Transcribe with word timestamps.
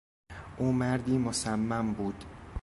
او 0.57 0.71
مردی 0.73 1.17
مصمم 1.17 1.93
بود. 1.93 2.23